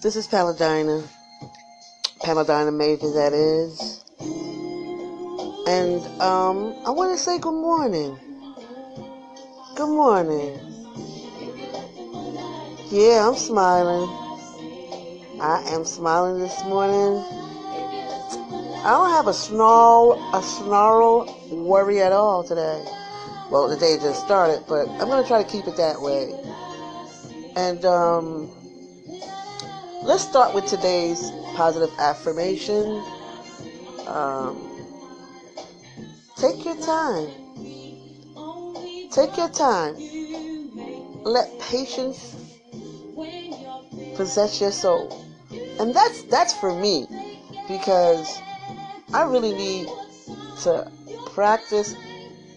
This 0.00 0.14
is 0.14 0.28
Paladina. 0.28 1.02
Paladina 2.20 2.70
Major, 2.70 3.10
that 3.14 3.32
is. 3.32 4.04
And 5.66 6.06
um, 6.22 6.72
I 6.86 6.90
want 6.90 7.16
to 7.16 7.18
say 7.18 7.40
good 7.40 7.50
morning. 7.50 8.16
Good 9.74 9.88
morning. 9.88 10.56
Yeah, 12.92 13.26
I'm 13.26 13.34
smiling. 13.34 14.08
I 15.40 15.64
am 15.74 15.84
smiling 15.84 16.38
this 16.38 16.62
morning. 16.62 17.20
I 18.84 18.90
don't 18.92 19.10
have 19.10 19.26
a 19.26 19.34
snarl, 19.34 20.12
a 20.32 20.40
snarl 20.44 21.26
worry 21.50 22.00
at 22.00 22.12
all 22.12 22.44
today. 22.44 22.84
Well, 23.50 23.66
the 23.66 23.76
day 23.76 23.96
just 23.96 24.24
started, 24.24 24.62
but 24.68 24.88
I'm 24.88 25.08
gonna 25.08 25.26
try 25.26 25.42
to 25.42 25.48
keep 25.48 25.66
it 25.66 25.76
that 25.76 26.00
way. 26.00 26.30
And 27.56 27.84
um, 27.84 28.57
let's 30.02 30.22
start 30.22 30.54
with 30.54 30.66
today's 30.66 31.30
positive 31.54 31.90
affirmation. 31.98 33.02
Um, 34.06 34.56
take 36.36 36.64
your 36.64 36.76
time. 36.76 37.28
Take 39.10 39.36
your 39.36 39.48
time. 39.48 39.96
Let 41.24 41.58
patience 41.60 42.36
possess 44.14 44.60
your 44.60 44.70
soul. 44.70 45.24
And 45.80 45.94
that's 45.94 46.22
that's 46.24 46.52
for 46.52 46.74
me 46.74 47.06
because 47.68 48.40
I 49.12 49.22
really 49.24 49.52
need 49.52 49.88
to 50.62 50.90
practice 51.26 51.94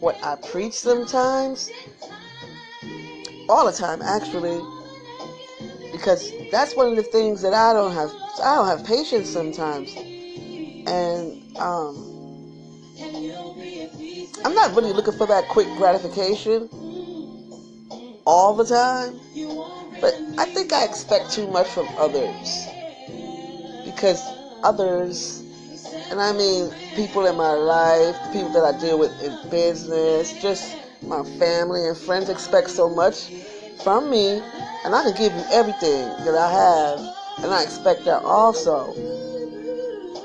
what 0.00 0.16
I 0.22 0.36
preach 0.36 0.74
sometimes. 0.74 1.70
All 3.48 3.66
the 3.66 3.72
time 3.72 4.02
actually. 4.02 4.60
Because 5.96 6.30
that's 6.50 6.76
one 6.76 6.88
of 6.88 6.96
the 6.96 7.02
things 7.02 7.40
that 7.40 7.54
I 7.54 7.72
don't 7.72 7.92
have 7.92 8.10
I 8.44 8.56
don't 8.56 8.66
have 8.66 8.84
patience 8.84 9.30
sometimes. 9.30 9.94
And 10.86 11.42
um 11.58 11.96
I'm 14.44 14.54
not 14.54 14.76
really 14.76 14.92
looking 14.92 15.14
for 15.14 15.26
that 15.26 15.48
quick 15.48 15.66
gratification 15.78 16.68
all 18.26 18.52
the 18.54 18.64
time. 18.66 19.18
But 20.02 20.12
I 20.36 20.44
think 20.44 20.74
I 20.74 20.84
expect 20.84 21.32
too 21.32 21.46
much 21.46 21.66
from 21.68 21.88
others. 21.96 22.68
Because 23.86 24.22
others, 24.62 25.40
and 26.10 26.20
I 26.20 26.32
mean 26.32 26.70
people 26.94 27.24
in 27.24 27.36
my 27.36 27.52
life, 27.52 28.16
people 28.34 28.50
that 28.50 28.64
I 28.64 28.78
deal 28.78 28.98
with 28.98 29.12
in 29.24 29.50
business, 29.50 30.42
just 30.42 30.76
my 31.02 31.22
family 31.38 31.88
and 31.88 31.96
friends 31.96 32.28
expect 32.28 32.68
so 32.68 32.90
much 32.90 33.30
from 33.82 34.10
me. 34.10 34.42
And 34.84 34.94
I 34.94 35.02
can 35.02 35.14
give 35.16 35.32
you 35.32 35.44
everything 35.52 36.06
that 36.24 36.34
I 36.34 36.50
have, 36.50 37.44
and 37.44 37.52
I 37.52 37.62
expect 37.62 38.04
that 38.04 38.22
also. 38.22 38.94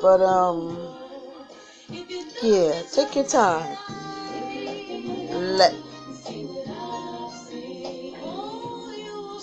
But, 0.02 0.22
um, 0.22 0.78
yeah, 2.44 2.82
take 2.92 3.16
your 3.16 3.26
time. 3.26 3.78
Let 5.58 5.74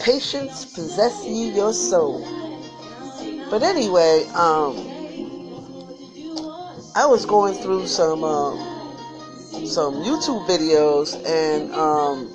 patience 0.01 0.65
possess 0.65 1.25
ye 1.27 1.51
your 1.55 1.73
soul. 1.73 2.25
But 3.51 3.63
anyway, 3.63 4.25
um, 4.35 4.77
I 6.95 7.07
was 7.07 7.27
going 7.27 7.55
through 7.55 7.87
some 7.87 8.25
um, 8.25 8.59
some 9.67 9.95
YouTube 10.03 10.47
videos, 10.47 11.15
and 11.27 11.73
um, 11.75 12.33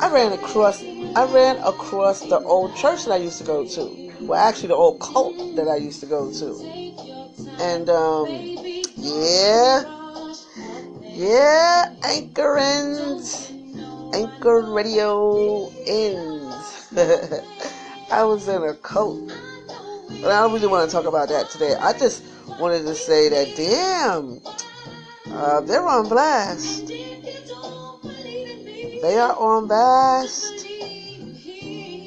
I 0.00 0.10
ran 0.10 0.32
across 0.32 0.82
I 0.82 1.24
ran 1.30 1.58
across 1.58 2.20
the 2.22 2.40
old 2.40 2.74
church 2.74 3.04
that 3.04 3.12
I 3.12 3.16
used 3.16 3.38
to 3.38 3.44
go 3.44 3.66
to. 3.66 4.12
Well, 4.22 4.40
actually, 4.40 4.68
the 4.68 4.76
old 4.76 4.98
cult 5.00 5.36
that 5.56 5.68
I 5.68 5.76
used 5.76 6.00
to 6.00 6.06
go 6.06 6.32
to, 6.32 6.48
and 7.60 7.90
um, 7.90 8.26
yeah, 8.96 9.84
yeah, 11.02 11.94
Anchor 12.02 12.56
ends, 12.56 13.52
Anchor 14.14 14.62
Radio 14.72 15.70
ends. 15.86 16.88
I 18.10 18.24
was 18.24 18.48
in 18.48 18.62
a 18.62 18.74
cult. 18.74 19.28
But 20.22 20.32
I 20.32 20.40
don't 20.40 20.52
really 20.52 20.66
want 20.66 20.90
to 20.90 20.96
talk 20.96 21.06
about 21.06 21.28
that 21.28 21.50
today. 21.50 21.74
I 21.74 21.92
just 21.92 22.24
wanted 22.58 22.82
to 22.82 22.94
say 22.94 23.28
that, 23.28 23.54
damn, 23.56 24.40
uh, 25.32 25.60
they're 25.60 25.86
on 25.86 26.08
blast. 26.08 26.90
They 29.02 29.16
are 29.18 29.34
on 29.34 29.66
blast. 29.66 30.66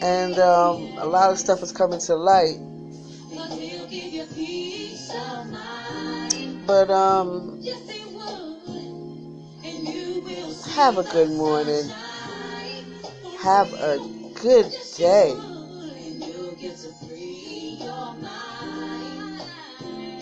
And 0.01 0.37
um, 0.37 0.97
a 0.97 1.05
lot 1.05 1.31
of 1.31 1.39
stuff 1.39 1.63
is 1.63 1.71
coming 1.71 1.99
to 2.01 2.15
light. 2.15 2.57
But 6.67 6.89
um, 6.91 7.63
have 10.71 10.97
a 10.97 11.03
good 11.03 11.29
morning. 11.31 11.89
Have 13.39 13.71
a 13.73 13.99
good 14.41 14.71
day. 14.97 15.35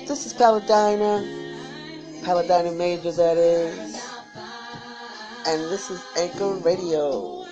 This 0.07 0.25
is 0.25 0.33
Paladina, 0.33 1.23
Paladina 2.23 2.71
Major, 2.73 3.11
that 3.13 3.37
is, 3.37 3.90
and 5.47 5.71
this 5.71 5.89
is 5.89 6.01
Anchor 6.17 6.53
Radio. 6.55 7.45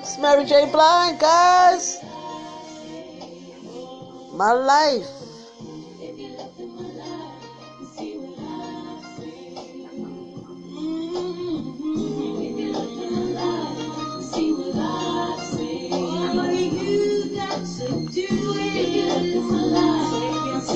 It's 0.00 0.18
Mary 0.18 0.44
J. 0.44 0.70
Blige, 0.70 1.18
guys. 1.18 1.98
My 4.32 4.52
life. 4.52 5.27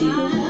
All 0.04 0.41